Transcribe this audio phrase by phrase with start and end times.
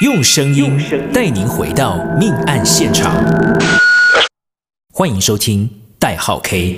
[0.00, 0.76] 用声音
[1.12, 3.24] 带您回到命案现场。
[4.92, 5.70] 欢迎收听
[6.00, 6.76] 代号 K。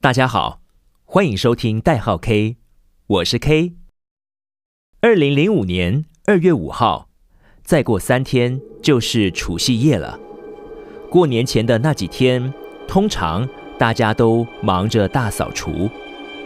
[0.00, 0.62] 大家好，
[1.04, 2.56] 欢迎收听代号 K，
[3.06, 3.74] 我是 K。
[5.02, 7.10] 二零零五年二月五号，
[7.62, 10.18] 再过三天就是除夕夜了。
[11.10, 12.54] 过年前的那几天，
[12.88, 13.46] 通常
[13.78, 15.90] 大家都忙着大扫除，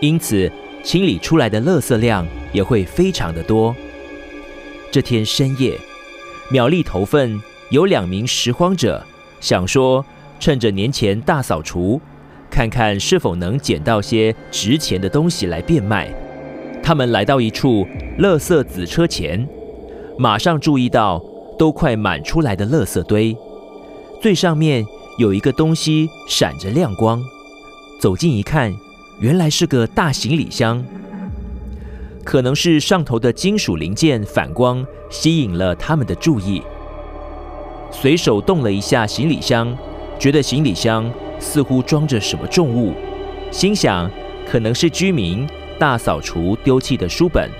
[0.01, 0.51] 因此
[0.83, 3.75] 清理出来的垃圾量也会非常的多。
[4.91, 5.79] 这天深夜，
[6.51, 7.41] 苗栗头份
[7.71, 9.05] 有两名拾荒者
[9.41, 10.05] 想说，
[10.39, 12.01] 趁着年前大扫除，
[12.51, 16.13] 看看是否能捡到些值钱的东西来变卖。
[16.83, 17.87] 他们来到一处
[18.19, 19.47] 垃圾子车前，
[20.19, 21.23] 马上注意到
[21.59, 23.37] 都快满出来的垃圾堆。
[24.21, 24.85] 最上面
[25.19, 27.23] 有一个东西闪着亮光，
[28.01, 28.75] 走近一看，
[29.21, 30.83] 原来是个大行李箱。
[32.25, 36.63] 可能是上头的金属零件反光吸引了他们的注意，
[37.91, 39.77] 随手动了一下行李箱，
[40.19, 42.95] 觉得行李箱似乎装着什么重物，
[43.51, 44.11] 心想
[44.51, 45.47] 可能是居民
[45.79, 47.51] 大扫除丢弃的书本，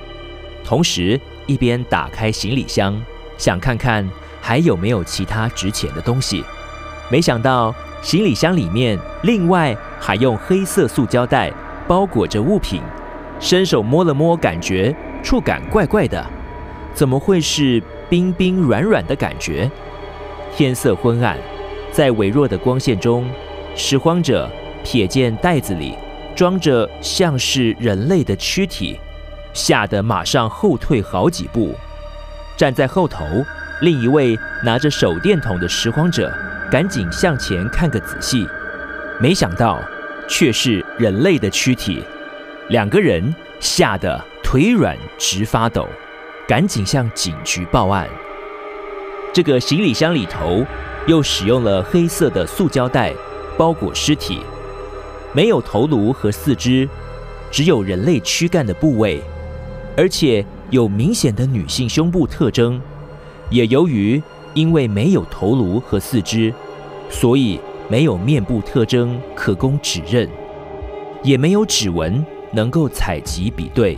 [0.65, 3.01] 同时一边打开行李箱，
[3.39, 4.09] 想看看。
[4.43, 6.43] 还有没有其他值钱的东西？
[7.11, 11.53] 没想到行李箱里面另外还用黑色塑胶袋
[11.87, 12.81] 包裹着物品，
[13.39, 16.25] 伸手摸了摸，感觉触感怪怪的，
[16.95, 19.71] 怎么会是冰冰软软的感觉？
[20.57, 21.37] 天色昏暗，
[21.93, 23.29] 在微弱的光线中，
[23.75, 24.51] 拾荒者
[24.85, 25.95] 瞥见袋子里
[26.35, 28.99] 装着像是人类的躯体，
[29.53, 31.75] 吓得马上后退好几步，
[32.57, 33.25] 站在后头。
[33.83, 36.31] 另一位拿着手电筒的拾荒者
[36.71, 38.47] 赶紧向前看个仔细，
[39.19, 39.83] 没想到
[40.29, 42.01] 却是人类的躯体。
[42.69, 45.89] 两个人吓得腿软直发抖，
[46.47, 48.09] 赶紧向警局报案。
[49.33, 50.65] 这个行李箱里头
[51.09, 53.13] 又使用了黑色的塑胶袋
[53.59, 54.39] 包裹尸体，
[55.33, 56.89] 没有头颅和四肢，
[57.51, 59.21] 只有人类躯干的部位，
[59.97, 62.81] 而且有明显的女性胸部特征。
[63.49, 64.23] 也由于
[64.55, 66.53] 因为没有头颅和四肢，
[67.09, 70.29] 所以没有面部特征可供指认，
[71.23, 73.97] 也没有指纹能够采集比对，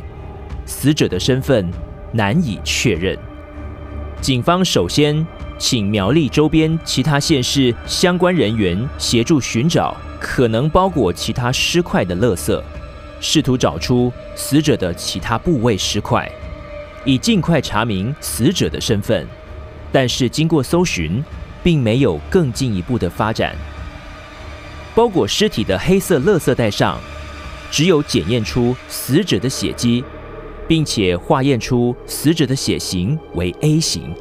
[0.66, 1.70] 死者的身份
[2.12, 3.18] 难以确认。
[4.20, 5.26] 警方首先
[5.58, 12.62] 请苗栗周边其他县市相关人员协助寻找可能包裹其他尸块的垃圾，
[13.20, 16.30] 试图找出死者的其他部位尸块，
[17.04, 19.26] 以尽快查明死者的身份。
[19.92, 21.22] 但是经过搜寻，
[21.62, 23.54] 并没有更进一步的发展。
[24.94, 26.98] 包裹尸体的黑色垃圾袋上，
[27.70, 30.02] 只有检验出死者的血迹，
[30.66, 34.14] 并且化验出死者的血型为 A 型，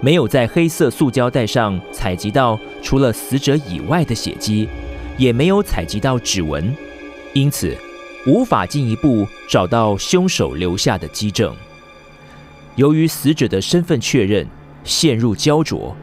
[0.00, 4.68] 没有在黑色塑胶袋上采集到除了死者以外的血迹，
[5.16, 6.74] 也没有采集到指纹，
[7.32, 7.76] 因此
[8.26, 11.54] 无法进一步找到凶手留下的迹证。
[12.74, 14.46] 由于死者的身份确认，
[14.88, 15.94] 陷入焦灼，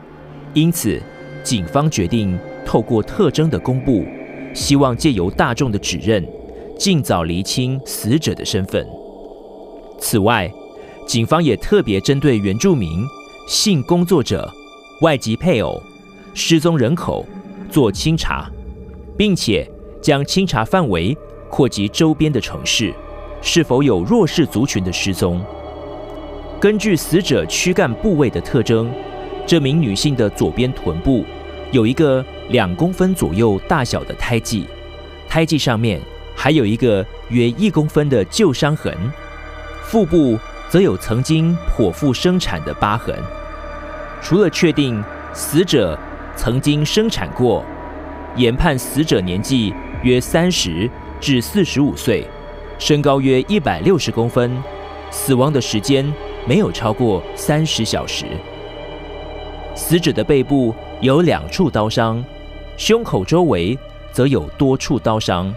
[0.54, 1.02] 因此
[1.44, 4.06] 警方决定透过特征的公布，
[4.54, 6.24] 希望借由大众的指认，
[6.78, 8.88] 尽早厘清死者的身份。
[9.98, 10.48] 此外，
[11.08, 13.04] 警方也特别针对原住民、
[13.48, 14.48] 性工作者、
[15.02, 15.82] 外籍配偶、
[16.36, 17.26] 失踪人口
[17.72, 18.48] 做清查，
[19.18, 19.68] 并且
[20.00, 21.18] 将清查范围
[21.50, 22.94] 扩及周边的城市，
[23.42, 25.42] 是否有弱势族群的失踪。
[26.60, 28.90] 根据死者躯干部位的特征，
[29.46, 31.26] 这名女性的左边臀部
[31.72, 34.66] 有一个两公分左右大小的胎记，
[35.28, 36.00] 胎记上面
[36.34, 38.96] 还有一个约一公分的旧伤痕，
[39.84, 40.40] 腹部
[40.70, 43.14] 则有曾经剖腹生产的疤痕。
[44.22, 45.98] 除了确定死者
[46.36, 47.64] 曾经生产过，
[48.38, 49.74] 研判死者年纪
[50.04, 50.90] 约三十
[51.20, 52.26] 至四十五岁，
[52.80, 54.58] 身高约一百六十公分，
[55.12, 56.12] 死亡的时间。
[56.48, 58.26] 没有超过三十小时。
[59.74, 62.24] 死者的背部有两处刀伤，
[62.78, 63.78] 胸口周围
[64.12, 65.54] 则有多处刀伤，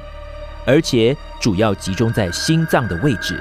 [0.66, 3.40] 而且主要集中在心脏的位置。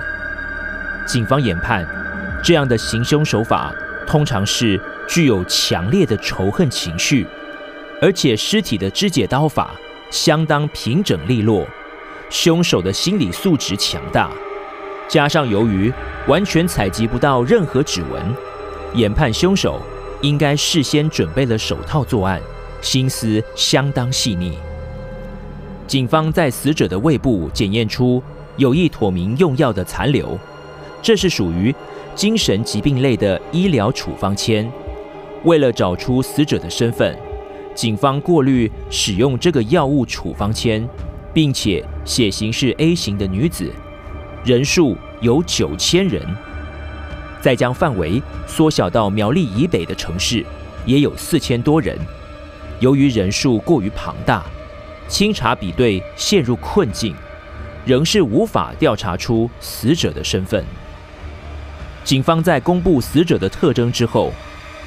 [1.08, 1.88] 警方研判，
[2.44, 3.74] 这样的行凶手法
[4.06, 7.26] 通常是具有强烈的仇恨情绪，
[8.02, 9.72] 而且尸体的肢解刀法
[10.12, 11.66] 相当平整利落，
[12.30, 14.30] 凶手的心理素质强大。
[15.08, 15.92] 加上由于
[16.28, 18.22] 完全采集不到任何指纹，
[18.94, 19.82] 研判凶手
[20.22, 22.42] 应该事先准备了手套作案，
[22.82, 24.58] 心思相当细腻。
[25.88, 28.22] 警方在死者的胃部检验出
[28.58, 30.38] 有意妥明用药的残留，
[31.02, 31.74] 这是属于
[32.14, 34.70] 精神疾病类的医疗处方签。
[35.46, 37.18] 为了找出死者的身份，
[37.74, 40.86] 警方过滤使用这个药物处方签，
[41.34, 43.72] 并且血型是 A 型的女子，
[44.48, 46.22] 人数有九千人。
[47.42, 50.46] 再将范围缩小到苗栗以北的城市，
[50.86, 51.98] 也有四千多人。
[52.80, 54.46] 由于人数过于庞大，
[55.10, 57.14] 清查比对陷入困境，
[57.86, 60.64] 仍是无法调查出死者的身份。
[62.06, 64.32] 警方在公布死者的特征之后，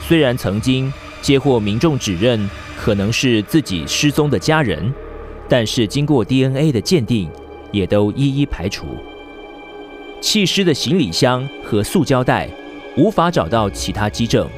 [0.01, 0.91] 虽然曾经
[1.21, 2.49] 接获民众指认
[2.79, 4.91] 可能是自己失踪的家人，
[5.51, 7.29] 但是经过 DNA 的鉴定，
[7.71, 8.87] 也都一一排除。
[10.21, 12.49] 弃尸的行李箱和塑胶袋
[12.97, 14.49] 无法找到其他基证，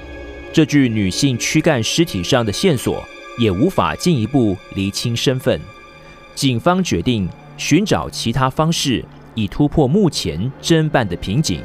[0.52, 3.02] 这具女性躯干尸体上的线索
[3.38, 5.60] 也无法进一步厘清身份。
[6.34, 9.04] 警方决定寻找其他方式，
[9.34, 11.60] 以突破目前侦办的瓶颈。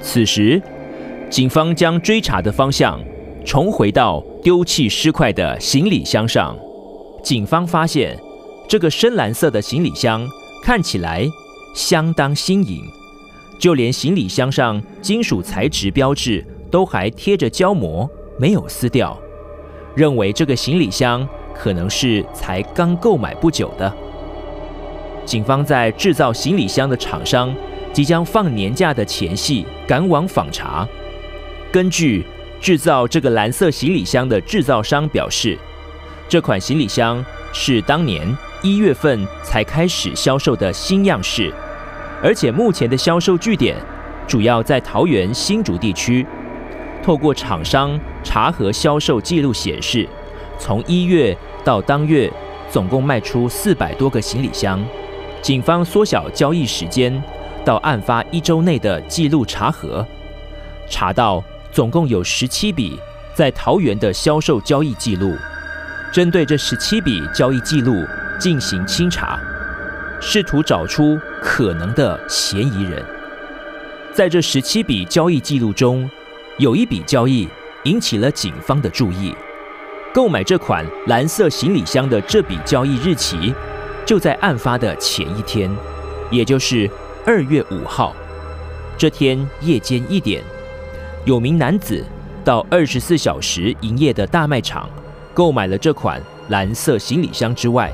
[0.00, 0.62] 此时，
[1.28, 3.00] 警方将追查的方向
[3.44, 6.56] 重回到丢弃尸块的行李箱上。
[7.22, 8.16] 警方发现，
[8.68, 10.28] 这个深蓝色的行李箱
[10.62, 11.26] 看起来
[11.74, 12.88] 相当新颖，
[13.58, 19.20] 就连行李箱上金属材质标志都还贴着胶膜，没有撕掉。
[19.94, 23.92] 认为这个行李箱可能是才刚购买不久的。
[25.24, 27.54] 警方在制造行李箱的厂商
[27.92, 30.86] 即将放年假的前夕赶往访查。
[31.72, 32.24] 根据
[32.60, 35.58] 制造这个蓝色行李箱的制造商表示，
[36.28, 41.52] 这款行李箱是当年一月份才开始销售的新样式，
[42.24, 43.76] 而且目前的销售据点
[44.26, 46.26] 主要在桃园新竹地区。
[47.02, 50.08] 透过厂商查核销售记录显示，
[50.58, 52.32] 从一月到当月，
[52.70, 54.82] 总共卖出四百多个行李箱。
[55.42, 57.22] 警方缩小交易时间，
[57.62, 60.06] 到案发一周内的记录查核，
[60.88, 62.98] 查到总共有十七笔
[63.34, 65.36] 在桃园的销售交易记录。
[66.10, 68.02] 针对这十七笔交易记录
[68.40, 69.38] 进行清查，
[70.26, 73.04] 试图找出可能的嫌疑人。
[74.14, 76.08] 在这十七笔交易记录中，
[76.56, 77.46] 有一笔交易
[77.82, 79.34] 引起了警方的注意，
[80.14, 83.54] 购买这款蓝色行李箱的这笔交易日期
[84.06, 85.70] 就在案发的前一天，
[86.30, 86.90] 也就是
[87.26, 88.16] 二月五号。
[88.96, 90.42] 这天夜间一点，
[91.26, 92.02] 有名男子
[92.42, 94.88] 到二十四小时营业的大卖场
[95.34, 96.18] 购买了这款
[96.48, 97.92] 蓝色行李箱之外，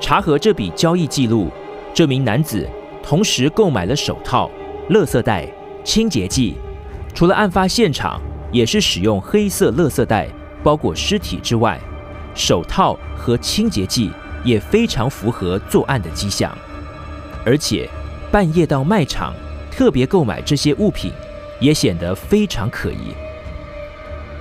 [0.00, 1.50] 查核这笔交易记录，
[1.94, 2.68] 这名男子
[3.02, 4.50] 同时购买了手套、
[4.90, 5.48] 垃圾袋、
[5.82, 6.56] 清洁剂。
[7.14, 8.20] 除了案发现场
[8.50, 10.28] 也是使用黑色垃圾袋
[10.62, 11.80] 包裹尸体之外，
[12.34, 14.10] 手套和清洁剂
[14.42, 16.56] 也非常符合作案的迹象。
[17.46, 17.88] 而且
[18.30, 19.32] 半夜到卖场
[19.70, 21.12] 特别购买这些物品，
[21.60, 23.14] 也显得非常可疑。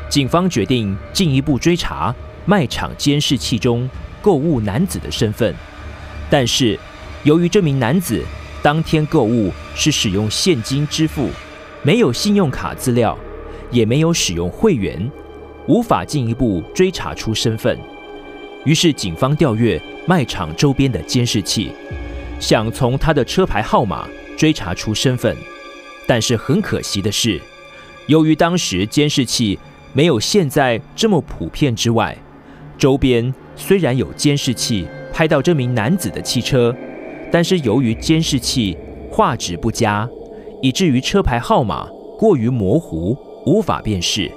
[0.09, 2.13] 警方决定进一步追查
[2.45, 3.89] 卖场监视器中
[4.23, 5.53] 购物男子的身份，
[6.31, 6.79] 但是
[7.23, 8.23] 由于这名男子
[8.63, 11.29] 当天购物是使用现金支付。
[11.85, 13.17] 没有信用卡资料，
[13.69, 15.11] 也没有使用会员，
[15.67, 17.77] 无法进一步追查出身份。
[18.63, 19.77] 于是警方调阅
[20.07, 21.73] 卖场周边的监视器，
[22.39, 25.35] 想从他的车牌号码追查出身份。
[26.07, 27.41] 但是很可惜的是，
[28.07, 29.59] 由于当时监视器
[29.91, 32.17] 没有现在这么普遍之外，
[32.77, 36.75] 周边虽然有监视器拍到这名男子的汽车，
[37.31, 38.77] 但是由于监视器
[39.11, 40.09] 画质不佳。
[40.61, 44.31] 以至于车牌号码过于模糊，无法辨识，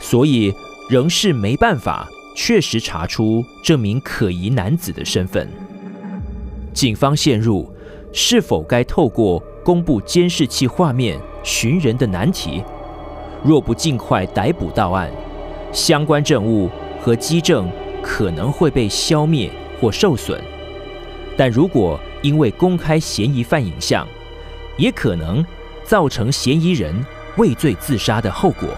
[0.00, 0.54] 所以
[0.88, 5.48] 仍是没办法确实查出这名可疑男子的身份。
[6.72, 7.68] 警方陷入
[8.12, 12.62] 是否该透过公布监视器画面寻人的难题。
[13.42, 15.10] 若不尽快逮捕到案，
[15.72, 17.68] 相关证物和机证
[18.02, 19.50] 可能会被消灭
[19.80, 20.40] 或受损。
[21.36, 24.06] 但如果因为公开嫌疑犯影像，
[24.76, 25.44] 也可能
[25.84, 26.94] 造成嫌疑人
[27.36, 28.68] 畏罪自杀的后果，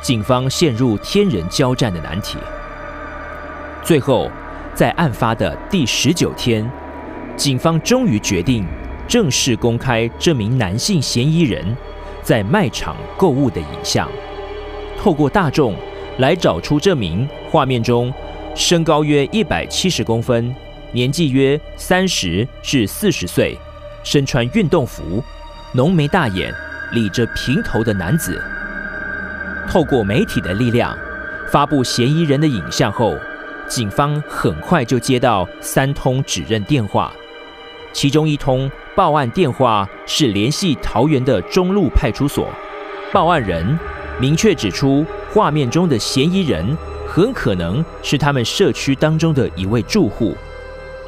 [0.00, 2.38] 警方陷入天人交战的难题。
[3.82, 4.30] 最后，
[4.74, 6.68] 在案发的第十九天，
[7.36, 8.64] 警方终于决定
[9.08, 11.76] 正式公开这名男性嫌疑人
[12.22, 14.08] 在卖场购物的影像，
[14.98, 15.74] 透过大众
[16.18, 18.12] 来找出这名画面中
[18.54, 20.54] 身高约一百七十公分、
[20.92, 23.56] 年纪约三十至四十岁。
[24.04, 25.20] 身穿运动服、
[25.72, 26.54] 浓眉大眼、
[26.92, 28.40] 理着平头的男子，
[29.68, 30.96] 透过媒体的力量
[31.50, 33.16] 发布嫌疑人的影像后，
[33.66, 37.12] 警方很快就接到三通指认电话。
[37.92, 42.48] 其中一通报案电话是联系桃园的中路派出所，
[43.12, 43.76] 报案人
[44.20, 46.78] 明确指出，画面中的嫌疑人
[47.16, 50.36] 很可能是他们社区当中的一位住户。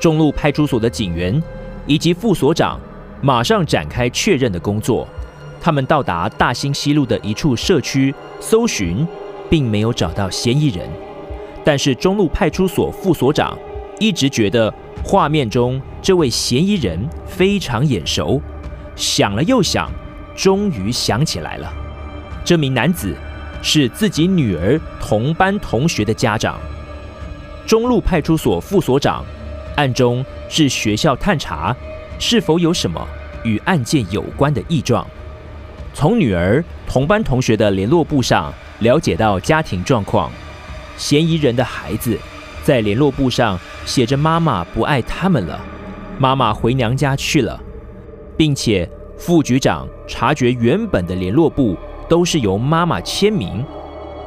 [0.00, 1.43] 中路派出所的警员
[1.85, 2.81] 以及副所长
[3.21, 5.07] 马上展开确认的工作。
[5.61, 9.07] 他们到达大兴西路的一处社区搜寻，
[9.50, 10.88] 并没有找到嫌疑人。
[11.62, 13.59] 但是中路派出所副所长
[14.00, 14.73] 一直觉得
[15.05, 18.41] 画面中这位嫌疑人非常眼熟，
[18.97, 19.91] 想了又想，
[20.35, 21.71] 终于想起来了。
[22.43, 23.15] 这名男子
[23.62, 26.59] 是自己女儿同班同学的家长。
[27.67, 29.25] 中路派出所副所长
[29.77, 31.77] 暗中至学校探查，
[32.19, 33.07] 是否有什么
[33.45, 35.07] 与案件有关的异状。
[35.93, 40.31] 从女儿同班同学的联络簿上了解到家庭状况。
[40.97, 42.19] 嫌疑人的孩子
[42.65, 45.61] 在联络簿上写着：“妈妈不爱他们了，
[46.19, 47.61] 妈妈回娘家去了。”
[48.37, 51.77] 并且副局长察觉原本的联络簿
[52.09, 53.65] 都是由妈妈签名，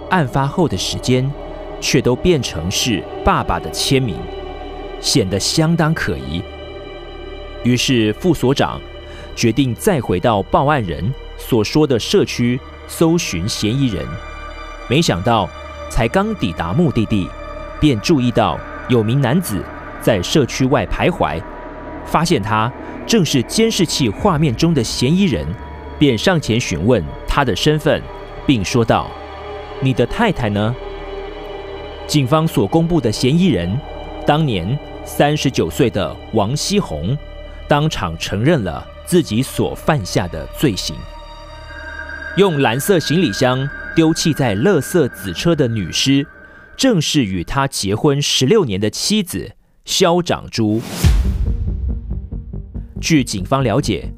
[0.09, 1.29] 案发后的时间
[1.79, 4.15] 却都变成是爸爸的签名，
[4.99, 6.41] 显得相当可疑。
[7.63, 8.79] 于是副所长
[9.35, 14.05] 决定再回到报案人所说的社区搜寻嫌疑人，
[14.87, 15.49] 没想到。
[15.91, 17.27] 才刚抵达目的地，
[17.77, 18.57] 便注意到
[18.87, 19.61] 有名男子
[19.99, 21.37] 在社区外徘徊，
[22.05, 22.71] 发现他
[23.05, 25.45] 正是监视器画面中的嫌疑人，
[25.99, 28.01] 便上前询问他的身份，
[28.45, 29.09] 并说道
[29.79, 30.75] ：“你的太太呢？”
[32.05, 33.79] 警方所公布的嫌疑人，
[34.27, 37.17] 当年三十九岁的王熙红，
[37.69, 40.93] 当场承认了自己所犯下的罪行，
[42.35, 43.65] 用蓝色行李箱。
[43.93, 46.25] 丢弃在垃圾子车的女尸，
[46.77, 49.51] 正是与他结婚十六年的妻子
[49.83, 50.81] 肖长珠。
[53.01, 54.13] 据警方了解，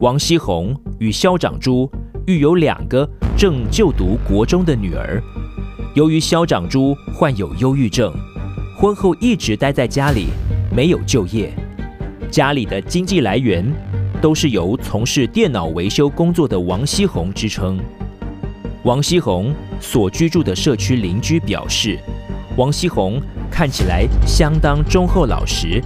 [0.00, 1.90] 王熙红与肖长珠
[2.26, 5.22] 育有两个正就读国中的女儿。
[5.94, 8.12] 由于萧长珠患有忧郁症，
[8.76, 10.28] 婚后一直待在家里，
[10.74, 11.52] 没有就业，
[12.30, 13.64] 家里的经济来源
[14.20, 17.78] 都是由从事电脑维修工作的王熙红支撑。
[18.84, 21.98] 王熙红所居住的社区邻居表示，
[22.56, 25.82] 王熙红看起来相当忠厚老实，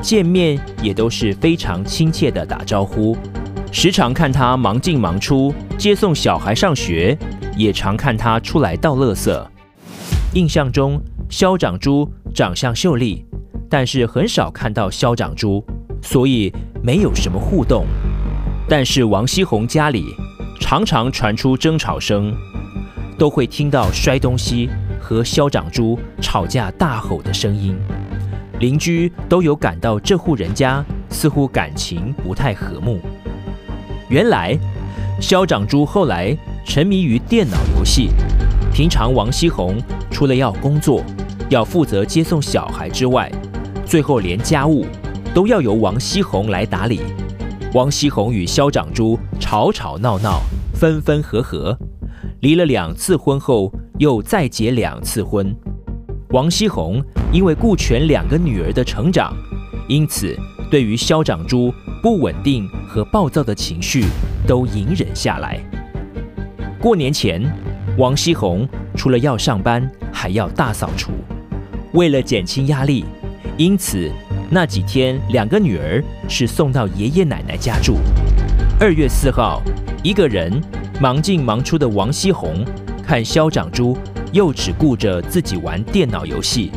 [0.00, 3.16] 见面也都是非常亲切的打招呼。
[3.72, 7.16] 时常看他忙进忙出，接送小孩上学，
[7.56, 9.46] 也常看他出来倒垃圾。
[10.34, 13.24] 印象中，肖长珠长相秀丽，
[13.68, 15.64] 但是很少看到肖长珠，
[16.02, 17.86] 所以没有什么互动。
[18.68, 20.04] 但是王熙红家里，
[20.60, 22.34] 常常传出争吵声，
[23.16, 24.68] 都会听到摔东西
[25.00, 27.76] 和肖长珠吵架大吼的声音。
[28.58, 33.00] 邻居都有感到这户人家似乎感情不太和睦。
[34.10, 34.58] 原来，
[35.20, 38.10] 萧长珠后来沉迷于电脑游戏，
[38.72, 39.76] 平常王熙红
[40.10, 41.04] 除了要工作、
[41.48, 43.30] 要负责接送小孩之外，
[43.86, 44.84] 最后连家务
[45.32, 47.00] 都要由王熙红来打理。
[47.72, 50.40] 王熙红与萧长珠吵吵闹闹。
[50.74, 51.78] 分分合合，
[52.40, 55.54] 离了两次婚后，又再结两次婚。
[56.30, 59.30] 王熙红因为顾全两个女儿的成长，
[59.88, 60.34] 因此
[60.70, 61.70] 对于萧长珠
[62.02, 64.04] 不稳定和暴躁的情绪
[64.46, 65.60] 都隐忍下来。
[66.80, 67.42] 过年前，
[67.98, 71.12] 王熙红除了要上班，还要大扫除。
[71.92, 73.04] 为了减轻压力，
[73.56, 74.10] 因此
[74.50, 77.96] 那几天两个女儿是送到爷爷奶奶家住。
[78.78, 79.62] 二月四号。
[80.02, 80.50] 一个人
[80.98, 82.64] 忙进忙出的王熙红，
[83.06, 83.94] 看肖长珠
[84.32, 86.72] 又只顾着自己玩电脑游戏，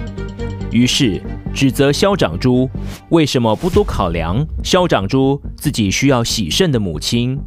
[0.72, 1.22] 于是
[1.54, 2.70] 指责萧长珠
[3.10, 7.40] 为什么不多考量萧长珠自己需要洗肾的母亲，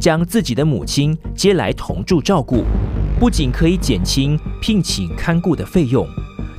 [0.00, 2.64] 将自己的母亲接来同住照顾，
[3.18, 6.06] 不仅可以减轻聘请看顾的费用，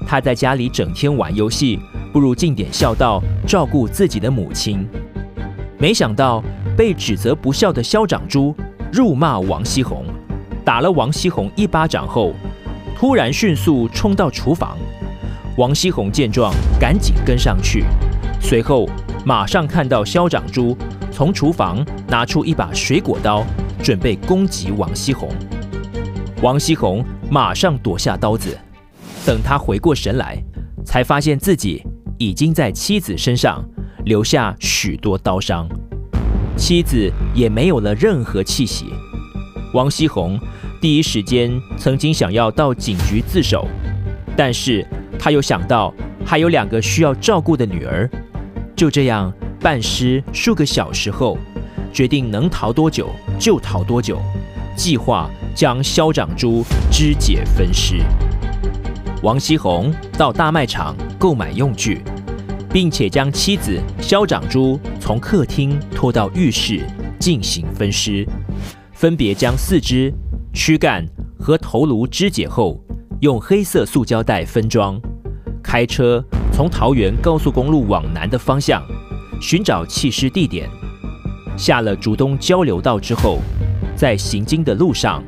[0.07, 1.79] 他在家里整天玩游戏，
[2.11, 4.87] 不如尽点孝道照顾自己的母亲。
[5.77, 6.43] 没想到。
[6.77, 8.55] 被指责不孝的萧长珠
[8.89, 10.05] 辱骂王熙红，
[10.63, 12.33] 打了王熙红一巴掌后，
[12.95, 14.77] 突然迅速冲到厨房。
[15.59, 17.83] 王西红见状，赶紧跟上去，
[18.39, 18.89] 随后
[19.25, 20.73] 马上看到肖长珠
[21.11, 23.45] 从厨房拿出一把水果刀，
[23.83, 25.29] 准备攻击王西红。
[26.41, 28.57] 王西红马上躲下刀子，
[29.25, 30.41] 等他回过神来，
[30.85, 31.83] 才发现自己
[32.17, 33.61] 已经在妻子身上
[34.05, 35.67] 留下许多刀伤。
[36.55, 38.85] 妻子也没有了任何气息。
[39.73, 40.39] 王西红
[40.79, 43.67] 第一时间曾经想要到警局自首，
[44.37, 44.87] 但是
[45.19, 45.93] 他又想到
[46.25, 48.09] 还有两个需要照顾的女儿，
[48.75, 51.37] 就这样半尸数个小时后，
[51.91, 54.17] 决定能逃多久就逃多久，
[54.77, 57.97] 计划将肖长珠肢解分尸。
[59.21, 62.01] 王锡红到大卖场购买用具，
[62.71, 66.81] 并且将妻子肖长珠从客厅拖到浴室
[67.19, 68.25] 进行分尸，
[68.93, 70.13] 分别将四肢、
[70.53, 71.05] 躯干
[71.37, 72.81] 和头颅肢解后，
[73.19, 74.97] 用黑色塑胶袋分装，
[75.71, 76.19] 开车
[76.51, 78.81] 从桃园高速公路往南的方向
[79.39, 80.67] 寻找弃尸地点。
[81.55, 83.37] 下了竹东交流道之后，
[83.95, 85.23] 在行经的路上，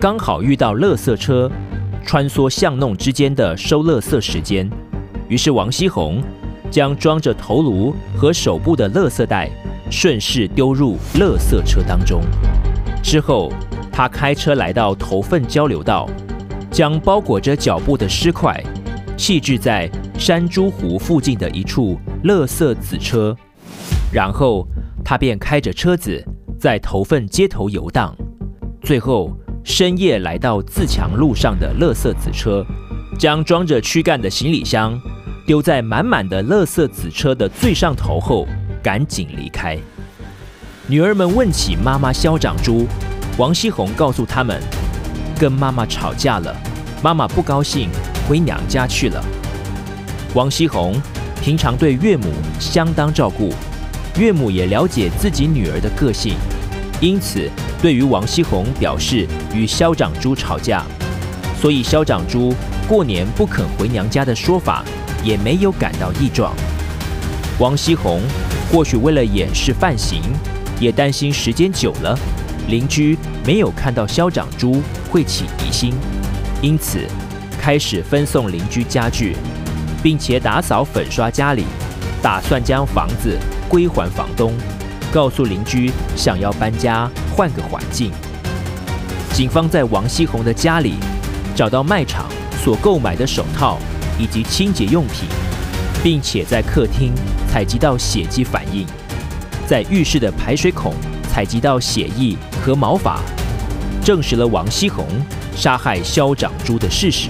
[0.00, 1.48] 刚好遇到垃圾车
[2.04, 4.68] 穿梭巷弄之间的收垃圾时间，
[5.28, 6.20] 于是王锡宏
[6.72, 9.48] 将装着头颅和手部的垃圾袋
[9.92, 12.20] 顺势丢入垃圾车当中。
[13.00, 13.52] 之后，
[13.92, 16.08] 他开车来到头份交流道，
[16.68, 18.60] 将包裹着脚部的尸块
[19.16, 23.36] 弃置在山猪湖附近的一处垃圾子车，
[24.12, 24.66] 然后。
[25.06, 26.24] 他便开着车子
[26.58, 28.16] 在头份街头游荡，
[28.80, 29.30] 最后
[29.62, 32.64] 深夜来到自强路上的垃圾子车，
[33.18, 34.98] 将装着躯干的行李箱
[35.46, 38.48] 丢在满满的垃圾子车的最上头后，
[38.82, 39.78] 赶紧离开。
[40.86, 42.86] 女儿们问起妈妈萧长珠，
[43.36, 44.58] 王熙红告诉他们，
[45.38, 46.56] 跟妈妈吵架了，
[47.02, 47.90] 妈妈不高兴，
[48.28, 49.24] 回娘家去了。
[50.34, 51.00] 王熙红
[51.40, 52.26] 平常对岳母
[52.58, 53.52] 相当照顾。
[54.16, 56.34] 岳母也了解自己女儿的个性，
[57.00, 57.50] 因此
[57.82, 60.84] 对于王熙红表示与萧长珠吵架，
[61.60, 62.54] 所以萧长珠
[62.86, 64.84] 过年不肯回娘家的说法
[65.24, 66.54] 也没有感到异状。
[67.58, 68.20] 王熙红
[68.70, 70.22] 或许为了掩饰犯行，
[70.78, 72.16] 也担心时间久了
[72.68, 75.92] 邻居没有看到萧长珠会起疑心，
[76.62, 77.00] 因此
[77.64, 79.34] 开始分送邻居家具，
[80.02, 81.64] 并且打扫粉刷家里，
[82.20, 83.38] 打算将房子。
[83.70, 84.52] 归还房东，
[85.10, 88.12] 告诉邻居想要搬家换个环境。
[89.32, 90.96] 警方在王熙宏的家里
[91.56, 92.26] 找到卖场
[92.62, 93.78] 所购买的手套
[94.18, 95.26] 以及清洁用品，
[96.02, 97.14] 并且在客厅
[97.50, 98.86] 采集到血迹反应，
[99.66, 100.92] 在浴室的排水孔
[101.32, 103.20] 采集到血液和毛发，
[104.04, 105.06] 证实了王熙宏
[105.56, 107.28] 杀害肖长珠的事实。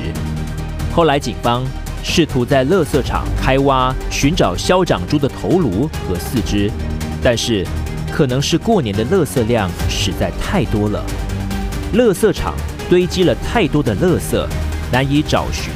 [0.94, 1.64] 后来警方。
[2.06, 6.70] 试图在垃圾场开挖寻找肖长珠的头颅和四肢，
[7.22, 7.66] 但是
[8.12, 11.02] 可能是过年的垃圾量实在太多了，
[11.94, 12.52] 垃圾场
[12.90, 14.46] 堆积了太多的垃圾，
[14.92, 15.72] 难以找寻，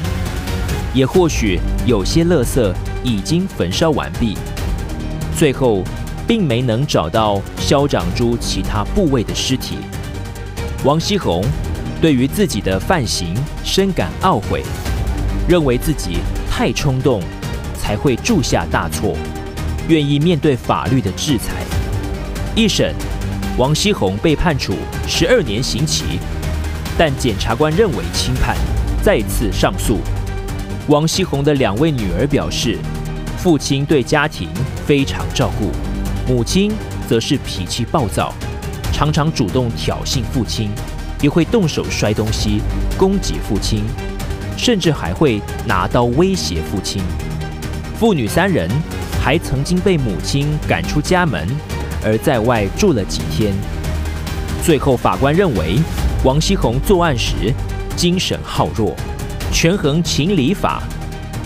[0.93, 2.71] 也或许有些垃圾
[3.03, 4.37] 已经焚烧完毕，
[5.35, 5.83] 最后
[6.27, 9.79] 并没能找到肖长珠其他部位的尸体。
[10.83, 11.43] 王锡红
[12.01, 14.63] 对于自己的犯行深感懊悔。
[15.47, 17.21] 认为自己太冲动，
[17.75, 19.17] 才会铸下大错，
[19.87, 21.63] 愿意面对法律的制裁。
[22.55, 22.93] 一审，
[23.57, 24.75] 王锡红被判处
[25.07, 26.19] 十二年刑期，
[26.99, 28.55] 但检察官认为轻判，
[29.01, 29.97] 再次上诉。
[30.87, 32.77] 王锡红的两位女儿表示，
[33.37, 34.49] 父亲对家庭
[34.85, 35.71] 非常照顾，
[36.31, 36.71] 母亲
[37.07, 38.31] 则是脾气暴躁，
[38.93, 40.69] 常常主动挑衅父亲，
[41.21, 42.61] 也会动手摔东西，
[42.97, 43.83] 攻击父亲。
[44.57, 47.01] 甚至还会拿刀威胁父亲。
[47.97, 48.69] 父女三人
[49.23, 51.47] 还曾经被母亲赶出家门，
[52.03, 53.53] 而在外住了几天。
[54.61, 55.79] 最后，法官认为
[56.25, 57.53] 王锡宏作案时
[57.95, 58.93] 精神好弱，
[59.49, 60.83] 权衡情理法，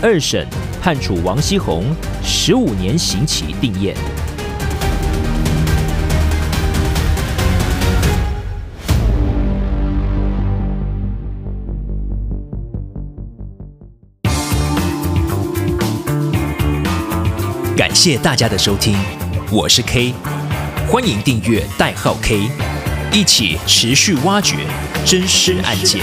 [0.02, 0.48] 二审
[0.82, 1.86] 判处王锡宏
[2.24, 3.94] 十五年刑期定谳。
[17.93, 18.97] 谢谢大家的收听，
[19.51, 20.15] 我是 K，
[20.89, 22.49] 欢迎订阅代号 K，
[23.12, 24.58] 一起持续挖掘
[25.06, 26.01] 真实案件。